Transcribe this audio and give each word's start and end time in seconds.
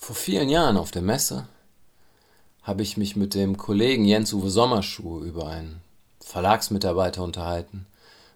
Vor 0.00 0.16
vielen 0.16 0.48
Jahren 0.48 0.78
auf 0.78 0.90
der 0.90 1.02
Messe 1.02 1.46
habe 2.62 2.82
ich 2.82 2.96
mich 2.96 3.16
mit 3.16 3.34
dem 3.34 3.58
Kollegen 3.58 4.06
Jens-Uwe 4.06 4.48
Sommerschuh 4.48 5.22
über 5.22 5.46
einen 5.46 5.82
Verlagsmitarbeiter 6.20 7.22
unterhalten. 7.22 7.86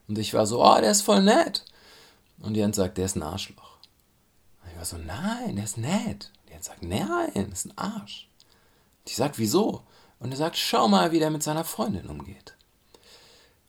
Und 0.06 0.19
ich 0.19 0.35
war 0.35 0.46
so, 0.46 0.62
oh, 0.62 0.79
der 0.79 0.90
ist 0.90 1.00
voll 1.00 1.22
nett. 1.22 1.64
Und 2.38 2.54
Jens 2.54 2.77
sagt, 2.77 2.98
der 2.98 3.06
ist 3.06 3.16
ein 3.16 3.22
Arschloch. 3.22 3.79
Und 4.62 4.71
ich 4.71 4.77
war 4.77 4.85
so, 4.85 4.98
nein, 4.98 5.56
der 5.56 5.64
ist 5.64 5.78
nett. 5.78 6.31
Und 6.45 6.53
Jens 6.53 6.67
sagt, 6.67 6.82
nein, 6.82 7.50
ist 7.50 7.65
ein 7.65 7.78
Arsch. 7.78 8.28
Und 9.01 9.10
ich 9.10 9.17
sag, 9.17 9.38
wieso? 9.38 9.83
Und 10.21 10.33
er 10.33 10.37
sagt, 10.37 10.58
schau 10.58 10.87
mal, 10.87 11.12
wie 11.12 11.19
der 11.19 11.31
mit 11.31 11.42
seiner 11.42 11.65
Freundin 11.65 12.10
umgeht. 12.10 12.54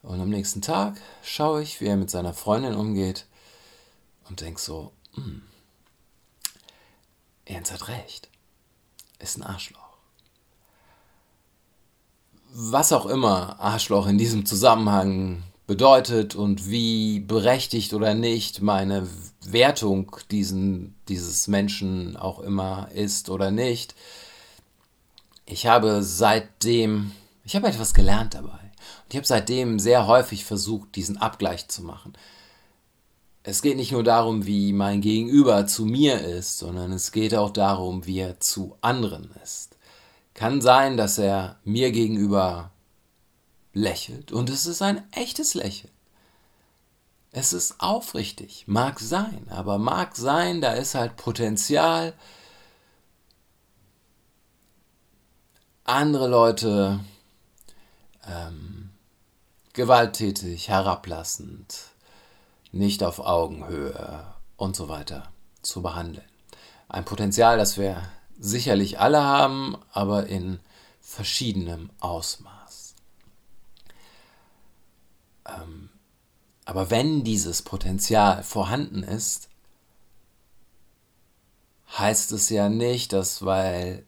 Und 0.01 0.19
am 0.19 0.29
nächsten 0.29 0.61
Tag 0.61 0.99
schaue 1.23 1.63
ich, 1.63 1.79
wie 1.79 1.87
er 1.87 1.97
mit 1.97 2.11
seiner 2.11 2.33
Freundin 2.33 2.75
umgeht 2.75 3.25
und 4.27 4.41
denk 4.41 4.59
so, 4.59 4.91
hm, 5.13 5.43
Ernst 7.45 7.71
hat 7.71 7.87
recht. 7.87 8.29
Ist 9.19 9.37
ein 9.37 9.43
Arschloch. 9.43 9.79
Was 12.51 12.91
auch 12.91 13.05
immer 13.05 13.59
Arschloch 13.59 14.07
in 14.07 14.17
diesem 14.17 14.45
Zusammenhang 14.45 15.43
bedeutet 15.67 16.35
und 16.35 16.69
wie 16.69 17.19
berechtigt 17.19 17.93
oder 17.93 18.13
nicht 18.13 18.61
meine 18.61 19.07
Wertung 19.43 20.15
diesen, 20.31 20.95
dieses 21.07 21.47
Menschen 21.47 22.17
auch 22.17 22.39
immer 22.39 22.89
ist 22.93 23.29
oder 23.29 23.51
nicht. 23.51 23.95
Ich 25.45 25.67
habe 25.67 26.03
seitdem, 26.03 27.11
ich 27.43 27.55
habe 27.55 27.67
etwas 27.67 27.93
gelernt 27.93 28.35
dabei. 28.35 28.51
Und 28.51 29.11
ich 29.11 29.17
habe 29.17 29.27
seitdem 29.27 29.79
sehr 29.79 30.07
häufig 30.07 30.45
versucht, 30.45 30.95
diesen 30.95 31.17
Abgleich 31.17 31.67
zu 31.67 31.83
machen 31.83 32.13
es 33.47 33.61
geht 33.61 33.77
nicht 33.77 33.91
nur 33.91 34.03
darum, 34.03 34.47
wie 34.47 34.73
mein 34.73 35.01
Gegenüber 35.01 35.67
zu 35.67 35.85
mir 35.85 36.19
ist, 36.19 36.57
sondern 36.57 36.91
es 36.91 37.11
geht 37.11 37.35
auch 37.35 37.51
darum, 37.51 38.07
wie 38.07 38.17
er 38.17 38.39
zu 38.39 38.75
anderen 38.81 39.29
ist. 39.43 39.77
Kann 40.33 40.61
sein, 40.61 40.97
dass 40.97 41.19
er 41.19 41.59
mir 41.63 41.91
gegenüber 41.91 42.71
lächelt 43.71 44.31
und 44.31 44.49
es 44.49 44.65
ist 44.65 44.81
ein 44.81 45.03
echtes 45.11 45.53
Lächeln. 45.53 45.93
Es 47.31 47.53
ist 47.53 47.81
aufrichtig, 47.81 48.63
mag 48.65 48.99
sein, 48.99 49.45
aber 49.49 49.77
mag 49.77 50.15
sein, 50.15 50.59
da 50.59 50.73
ist 50.73 50.95
halt 50.95 51.15
Potenzial, 51.15 52.13
andere 55.83 56.27
Leute 56.27 56.99
ähm, 58.27 58.89
gewalttätig, 59.73 60.69
herablassend, 60.69 61.94
nicht 62.75 63.03
auf 63.03 63.19
Augenhöhe 63.19 64.25
und 64.57 64.75
so 64.75 64.89
weiter 64.89 65.31
zu 65.61 65.81
behandeln. 65.81 66.27
Ein 66.89 67.05
Potenzial, 67.05 67.57
das 67.57 67.77
wir 67.77 68.01
sicherlich 68.37 68.99
alle 68.99 69.23
haben, 69.23 69.77
aber 69.93 70.27
in 70.27 70.59
verschiedenem 70.99 71.89
Ausmaß. 72.01 72.95
Ähm, 75.47 75.89
aber 76.65 76.89
wenn 76.89 77.23
dieses 77.23 77.61
Potenzial 77.61 78.43
vorhanden 78.43 79.03
ist, 79.03 79.49
heißt 81.97 82.33
es 82.33 82.49
ja 82.49 82.67
nicht, 82.67 83.13
dass 83.13 83.45
weil 83.45 84.05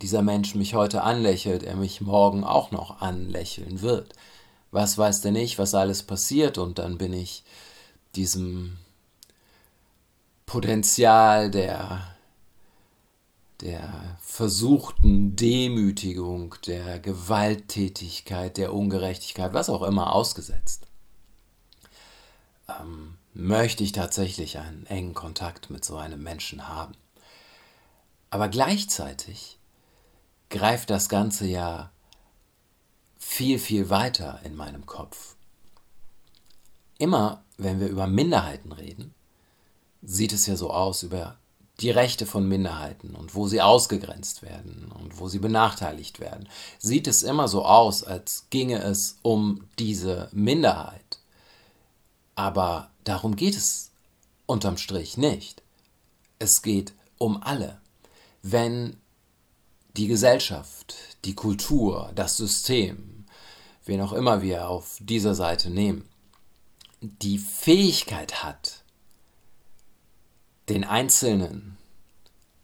dieser 0.00 0.22
Mensch 0.22 0.54
mich 0.54 0.74
heute 0.74 1.02
anlächelt, 1.02 1.64
er 1.64 1.76
mich 1.76 2.00
morgen 2.00 2.44
auch 2.44 2.70
noch 2.70 3.02
anlächeln 3.02 3.82
wird 3.82 4.14
was 4.70 4.98
weiß 4.98 5.22
denn 5.22 5.36
ich, 5.36 5.58
was 5.58 5.74
alles 5.74 6.02
passiert 6.02 6.58
und 6.58 6.78
dann 6.78 6.98
bin 6.98 7.12
ich 7.12 7.44
diesem 8.14 8.78
Potenzial 10.46 11.50
der, 11.50 12.16
der 13.60 14.16
versuchten 14.20 15.36
Demütigung, 15.36 16.54
der 16.66 16.98
Gewalttätigkeit, 16.98 18.56
der 18.56 18.72
Ungerechtigkeit, 18.72 19.52
was 19.52 19.68
auch 19.68 19.82
immer 19.82 20.12
ausgesetzt. 20.14 20.86
Ähm, 22.68 23.18
möchte 23.34 23.84
ich 23.84 23.92
tatsächlich 23.92 24.58
einen 24.58 24.86
engen 24.86 25.14
Kontakt 25.14 25.70
mit 25.70 25.84
so 25.84 25.96
einem 25.96 26.22
Menschen 26.22 26.68
haben. 26.68 26.94
Aber 28.30 28.48
gleichzeitig 28.48 29.58
greift 30.50 30.90
das 30.90 31.08
Ganze 31.08 31.46
ja 31.46 31.90
viel, 33.18 33.58
viel 33.58 33.90
weiter 33.90 34.40
in 34.44 34.56
meinem 34.56 34.86
Kopf. 34.86 35.36
Immer, 36.98 37.44
wenn 37.56 37.80
wir 37.80 37.88
über 37.88 38.06
Minderheiten 38.06 38.72
reden, 38.72 39.14
sieht 40.02 40.32
es 40.32 40.46
ja 40.46 40.56
so 40.56 40.70
aus 40.70 41.02
über 41.02 41.36
die 41.80 41.90
Rechte 41.90 42.26
von 42.26 42.48
Minderheiten 42.48 43.14
und 43.14 43.34
wo 43.34 43.46
sie 43.46 43.62
ausgegrenzt 43.62 44.42
werden 44.42 44.90
und 44.98 45.18
wo 45.18 45.28
sie 45.28 45.38
benachteiligt 45.38 46.18
werden, 46.18 46.48
sieht 46.78 47.06
es 47.06 47.22
immer 47.22 47.46
so 47.46 47.64
aus, 47.64 48.02
als 48.02 48.46
ginge 48.50 48.82
es 48.82 49.18
um 49.22 49.68
diese 49.78 50.28
Minderheit. 50.32 51.20
Aber 52.34 52.90
darum 53.04 53.36
geht 53.36 53.56
es 53.56 53.90
unterm 54.46 54.76
Strich 54.76 55.16
nicht. 55.16 55.62
Es 56.38 56.62
geht 56.62 56.94
um 57.18 57.42
alle. 57.42 57.80
Wenn 58.42 58.96
die 59.98 60.06
Gesellschaft, 60.06 60.94
die 61.24 61.34
Kultur, 61.34 62.12
das 62.14 62.36
System, 62.36 63.26
wen 63.84 64.00
auch 64.00 64.12
immer 64.12 64.42
wir 64.42 64.68
auf 64.68 64.96
dieser 65.00 65.34
Seite 65.34 65.70
nehmen, 65.70 66.08
die 67.00 67.38
Fähigkeit 67.38 68.44
hat, 68.44 68.84
den 70.68 70.84
einzelnen 70.84 71.76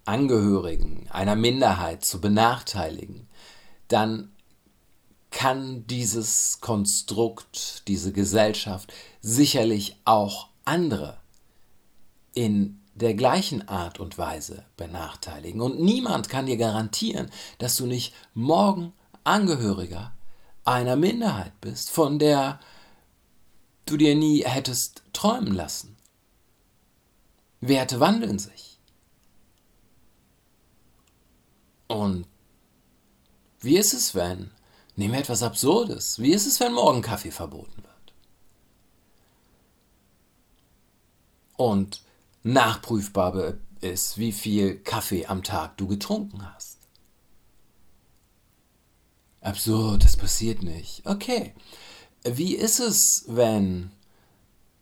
Angehörigen 0.04 1.08
einer 1.10 1.34
Minderheit 1.34 2.04
zu 2.04 2.20
benachteiligen, 2.20 3.26
dann 3.88 4.30
kann 5.30 5.86
dieses 5.88 6.60
Konstrukt, 6.60 7.82
diese 7.88 8.12
Gesellschaft 8.12 8.92
sicherlich 9.20 9.96
auch 10.04 10.48
andere 10.64 11.18
in 12.32 12.80
der 12.94 13.14
gleichen 13.14 13.68
Art 13.68 13.98
und 13.98 14.18
Weise 14.18 14.64
benachteiligen. 14.76 15.60
Und 15.60 15.80
niemand 15.80 16.28
kann 16.28 16.46
dir 16.46 16.56
garantieren, 16.56 17.30
dass 17.58 17.76
du 17.76 17.86
nicht 17.86 18.14
morgen 18.34 18.92
Angehöriger 19.24 20.12
einer 20.64 20.96
Minderheit 20.96 21.60
bist, 21.60 21.90
von 21.90 22.18
der 22.18 22.60
du 23.86 23.96
dir 23.96 24.14
nie 24.14 24.44
hättest 24.44 25.02
träumen 25.12 25.54
lassen. 25.54 25.96
Werte 27.60 28.00
wandeln 28.00 28.38
sich. 28.38 28.78
Und 31.88 32.26
wie 33.60 33.76
ist 33.76 33.94
es, 33.94 34.14
wenn, 34.14 34.50
nehmen 34.96 35.14
wir 35.14 35.20
etwas 35.20 35.42
Absurdes, 35.42 36.18
wie 36.18 36.32
ist 36.32 36.46
es, 36.46 36.60
wenn 36.60 36.72
morgen 36.72 37.02
Kaffee 37.02 37.30
verboten 37.30 37.82
wird? 37.82 38.14
Und 41.56 42.03
nachprüfbar 42.44 43.54
ist, 43.80 44.18
wie 44.18 44.32
viel 44.32 44.76
Kaffee 44.76 45.26
am 45.26 45.42
Tag 45.42 45.76
du 45.76 45.88
getrunken 45.88 46.54
hast. 46.54 46.78
Absurd, 49.40 50.04
das 50.04 50.16
passiert 50.16 50.62
nicht. 50.62 51.04
Okay. 51.04 51.52
Wie 52.22 52.54
ist 52.54 52.80
es, 52.80 53.24
wenn 53.26 53.90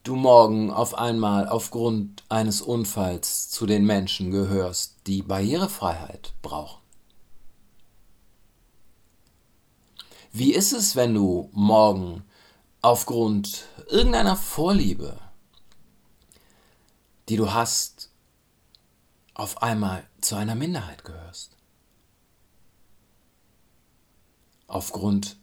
du 0.04 0.14
morgen 0.14 0.70
auf 0.70 0.94
einmal 0.94 1.48
aufgrund 1.48 2.22
eines 2.28 2.60
Unfalls 2.60 3.50
zu 3.50 3.66
den 3.66 3.84
Menschen 3.84 4.30
gehörst, 4.30 4.96
die 5.06 5.22
Barrierefreiheit 5.22 6.34
brauchen? 6.42 6.80
Wie 10.32 10.54
ist 10.54 10.72
es, 10.72 10.96
wenn 10.96 11.14
du 11.14 11.50
morgen 11.52 12.24
aufgrund 12.80 13.66
irgendeiner 13.88 14.36
Vorliebe 14.36 15.18
die 17.32 17.38
du 17.38 17.50
hast, 17.50 18.10
auf 19.32 19.62
einmal 19.62 20.04
zu 20.20 20.36
einer 20.36 20.54
Minderheit 20.54 21.02
gehörst. 21.02 21.56
Aufgrund 24.66 25.38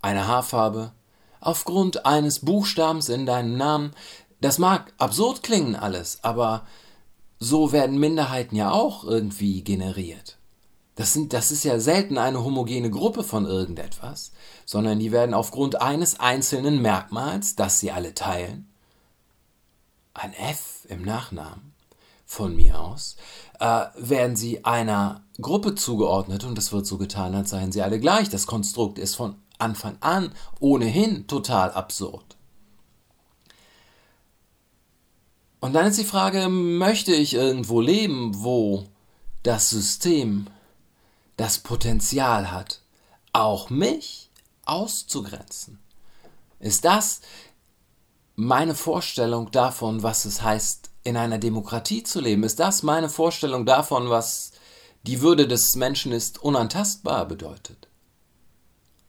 einer 0.00 0.26
Haarfarbe, 0.26 0.92
aufgrund 1.38 2.06
eines 2.06 2.38
Buchstabens 2.38 3.10
in 3.10 3.26
deinem 3.26 3.58
Namen, 3.58 3.92
das 4.40 4.56
mag 4.56 4.94
absurd 4.96 5.42
klingen 5.42 5.76
alles, 5.76 6.24
aber 6.24 6.66
so 7.38 7.72
werden 7.72 7.98
Minderheiten 7.98 8.56
ja 8.56 8.70
auch 8.70 9.04
irgendwie 9.04 9.62
generiert. 9.62 10.38
Das, 10.94 11.12
sind, 11.12 11.34
das 11.34 11.50
ist 11.50 11.64
ja 11.64 11.78
selten 11.78 12.16
eine 12.16 12.42
homogene 12.42 12.88
Gruppe 12.88 13.22
von 13.22 13.44
irgendetwas, 13.44 14.32
sondern 14.64 14.98
die 14.98 15.12
werden 15.12 15.34
aufgrund 15.34 15.78
eines 15.82 16.18
einzelnen 16.20 16.80
Merkmals, 16.80 17.54
das 17.54 17.80
sie 17.80 17.92
alle 17.92 18.14
teilen, 18.14 18.70
ein 20.16 20.32
F 20.34 20.86
im 20.88 21.02
Nachnamen 21.02 21.72
von 22.24 22.56
mir 22.56 22.80
aus, 22.80 23.16
äh, 23.60 23.84
werden 23.96 24.36
sie 24.36 24.64
einer 24.64 25.22
Gruppe 25.40 25.74
zugeordnet 25.74 26.44
und 26.44 26.58
es 26.58 26.72
wird 26.72 26.86
so 26.86 26.98
getan, 26.98 27.34
als 27.34 27.50
seien 27.50 27.72
sie 27.72 27.82
alle 27.82 28.00
gleich. 28.00 28.28
Das 28.28 28.46
Konstrukt 28.46 28.98
ist 28.98 29.14
von 29.14 29.36
Anfang 29.58 29.96
an 30.00 30.32
ohnehin 30.60 31.26
total 31.26 31.70
absurd. 31.72 32.36
Und 35.60 35.72
dann 35.72 35.86
ist 35.86 35.98
die 35.98 36.04
Frage, 36.04 36.48
möchte 36.48 37.14
ich 37.14 37.34
irgendwo 37.34 37.80
leben, 37.80 38.42
wo 38.42 38.84
das 39.42 39.70
System 39.70 40.46
das 41.36 41.58
Potenzial 41.58 42.50
hat, 42.50 42.82
auch 43.32 43.70
mich 43.70 44.30
auszugrenzen? 44.64 45.78
Ist 46.60 46.84
das 46.84 47.20
meine 48.36 48.74
Vorstellung 48.74 49.50
davon, 49.50 50.02
was 50.02 50.26
es 50.26 50.42
heißt, 50.42 50.90
in 51.02 51.16
einer 51.16 51.38
Demokratie 51.38 52.02
zu 52.02 52.20
leben? 52.20 52.44
Ist 52.44 52.60
das 52.60 52.82
meine 52.82 53.08
Vorstellung 53.08 53.64
davon, 53.64 54.10
was 54.10 54.52
die 55.04 55.22
Würde 55.22 55.48
des 55.48 55.74
Menschen 55.74 56.12
ist 56.12 56.38
unantastbar 56.42 57.26
bedeutet? 57.26 57.88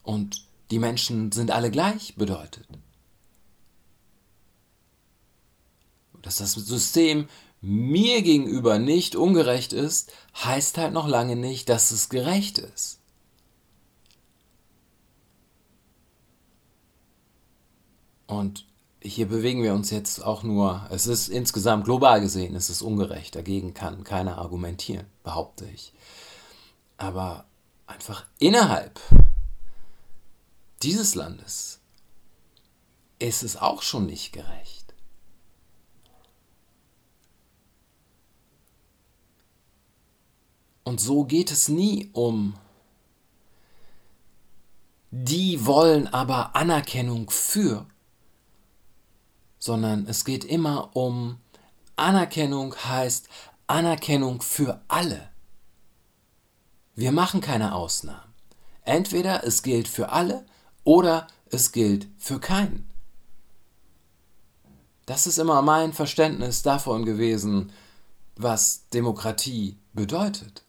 Und 0.04 0.48
die 0.72 0.80
Menschen 0.80 1.32
sind 1.32 1.52
alle 1.52 1.72
gleich 1.72 2.16
bedeutet? 2.16 2.68
Dass 6.22 6.38
das 6.38 6.54
System 6.54 7.28
mir 7.62 8.22
gegenüber 8.22 8.80
nicht 8.80 9.16
ungerecht 9.16 9.74
ist, 9.74 10.14
heißt 10.36 10.78
halt 10.78 10.94
noch 10.94 11.08
lange 11.08 11.36
nicht, 11.36 11.68
dass 11.70 11.92
es 11.92 12.10
gerecht 12.10 12.60
ist. 12.60 13.00
Und 18.28 18.68
hier 19.02 19.28
bewegen 19.28 19.64
wir 19.64 19.74
uns 19.74 19.92
jetzt 19.92 20.24
auch 20.24 20.44
nur, 20.44 20.86
es 20.90 21.08
ist 21.08 21.30
insgesamt 21.30 21.86
global 21.86 22.22
gesehen, 22.22 22.56
es 22.56 22.70
ist 22.70 22.82
ungerecht, 22.82 23.36
dagegen 23.36 23.74
kann 23.74 24.04
keiner 24.04 24.38
argumentieren, 24.38 25.06
behaupte 25.24 25.66
ich. 25.74 25.94
Aber 26.98 27.46
einfach 27.86 28.26
innerhalb 28.40 29.00
dieses 30.84 31.16
Landes 31.16 31.80
ist 33.20 33.44
es 33.44 33.58
auch 33.58 33.82
schon 33.82 34.06
nicht 34.06 34.32
gerecht. 34.32 34.94
Und 40.84 41.02
so 41.02 41.26
geht 41.26 41.52
es 41.52 41.68
nie 41.68 42.10
um 42.14 42.56
die 45.12 45.66
wollen 45.66 46.08
aber 46.08 46.56
Anerkennung 46.56 47.30
für 47.30 47.86
sondern 49.60 50.06
es 50.08 50.26
geht 50.26 50.44
immer 50.44 50.96
um 50.96 51.40
Anerkennung 51.96 52.76
heißt 52.76 53.28
Anerkennung 53.66 54.42
für 54.42 54.82
alle. 54.88 55.30
Wir 56.96 57.12
machen 57.12 57.42
keine 57.42 57.76
Ausnahmen. 57.76 58.34
Entweder 58.84 59.44
es 59.44 59.64
gilt 59.64 59.88
für 59.88 60.10
alle 60.10 60.46
oder 60.84 61.28
es 61.50 61.72
gilt 61.72 62.08
für 62.18 62.40
keinen. 62.40 62.90
Das 65.06 65.28
ist 65.28 65.38
immer 65.38 65.62
mein 65.62 65.94
Verständnis 65.94 66.62
davon 66.62 67.06
gewesen, 67.06 67.72
was 68.36 68.88
Demokratie 68.94 69.78
bedeutet. 69.94 70.64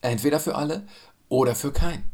Entweder 0.00 0.40
für 0.40 0.54
alle 0.54 0.86
oder 1.28 1.54
für 1.54 1.72
keinen. 1.72 2.10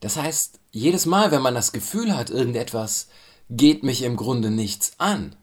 Das 0.00 0.16
heißt, 0.16 0.60
jedes 0.70 1.06
Mal, 1.06 1.30
wenn 1.30 1.42
man 1.42 1.54
das 1.54 1.72
Gefühl 1.72 2.16
hat, 2.16 2.30
irgendetwas 2.30 3.08
geht 3.48 3.82
mich 3.82 4.02
im 4.02 4.16
Grunde 4.16 4.50
nichts 4.50 4.98
an, 4.98 5.36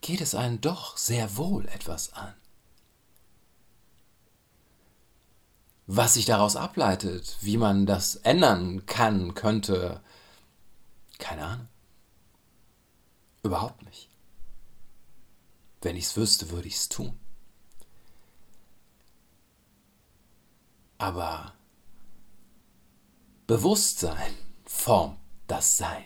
geht 0.00 0.20
es 0.20 0.34
einen 0.34 0.60
doch 0.60 0.96
sehr 0.96 1.36
wohl 1.36 1.66
etwas 1.68 2.12
an. 2.12 2.34
Was 5.86 6.14
sich 6.14 6.24
daraus 6.24 6.56
ableitet, 6.56 7.36
wie 7.40 7.58
man 7.58 7.84
das 7.84 8.16
ändern 8.16 8.86
kann, 8.86 9.34
könnte, 9.34 10.02
keine 11.18 11.44
Ahnung. 11.44 11.68
Überhaupt 13.42 13.82
nicht. 13.82 14.08
Wenn 15.82 15.96
ich 15.96 16.04
es 16.04 16.16
wüsste, 16.16 16.50
würde 16.50 16.68
ich 16.68 16.76
es 16.76 16.88
tun. 16.88 17.18
Aber 20.96 21.52
Bewusstsein 23.46 24.32
formt 24.64 25.18
das 25.46 25.76
Sein. 25.76 26.04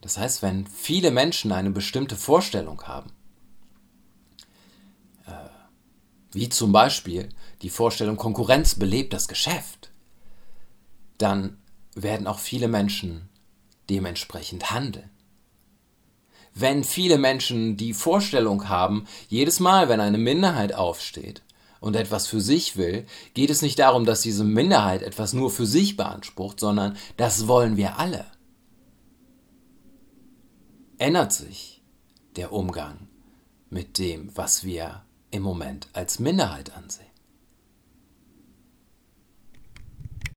Das 0.00 0.18
heißt, 0.18 0.42
wenn 0.42 0.66
viele 0.66 1.10
Menschen 1.10 1.52
eine 1.52 1.70
bestimmte 1.70 2.16
Vorstellung 2.16 2.82
haben, 2.82 3.10
äh, 5.26 5.48
wie 6.32 6.48
zum 6.48 6.72
Beispiel 6.72 7.28
die 7.62 7.70
Vorstellung, 7.70 8.16
Konkurrenz 8.16 8.74
belebt 8.76 9.12
das 9.12 9.28
Geschäft, 9.28 9.90
dann 11.18 11.58
werden 11.94 12.26
auch 12.26 12.38
viele 12.38 12.68
Menschen 12.68 13.28
dementsprechend 13.88 14.70
handeln. 14.70 15.10
Wenn 16.54 16.84
viele 16.84 17.18
Menschen 17.18 17.76
die 17.76 17.92
Vorstellung 17.92 18.68
haben, 18.68 19.06
jedes 19.28 19.60
Mal, 19.60 19.88
wenn 19.88 20.00
eine 20.00 20.18
Minderheit 20.18 20.72
aufsteht, 20.72 21.42
und 21.80 21.96
etwas 21.96 22.26
für 22.26 22.40
sich 22.40 22.76
will, 22.76 23.06
geht 23.34 23.50
es 23.50 23.62
nicht 23.62 23.78
darum, 23.78 24.04
dass 24.04 24.20
diese 24.20 24.44
Minderheit 24.44 25.02
etwas 25.02 25.32
nur 25.32 25.50
für 25.50 25.66
sich 25.66 25.96
beansprucht, 25.96 26.60
sondern 26.60 26.96
das 27.16 27.48
wollen 27.48 27.76
wir 27.76 27.98
alle. 27.98 28.24
Ändert 30.98 31.32
sich 31.32 31.82
der 32.36 32.52
Umgang 32.52 33.08
mit 33.70 33.98
dem, 33.98 34.30
was 34.34 34.64
wir 34.64 35.02
im 35.30 35.42
Moment 35.42 35.88
als 35.92 36.18
Minderheit 36.18 36.74
ansehen. 36.74 37.15